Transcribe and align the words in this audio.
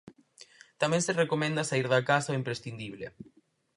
Tamén 0.81 1.01
se 1.05 1.17
recomenda 1.21 1.67
saír 1.69 1.87
da 1.93 2.05
casa 2.09 2.33
o 2.33 2.37
imprescindible. 2.41 3.07